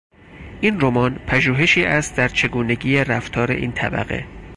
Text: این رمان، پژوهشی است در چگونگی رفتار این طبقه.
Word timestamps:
این 0.61 0.81
رمان، 0.81 1.15
پژوهشی 1.15 1.85
است 1.85 2.17
در 2.17 2.27
چگونگی 2.27 2.97
رفتار 2.97 3.51
این 3.51 3.71
طبقه. 3.71 4.27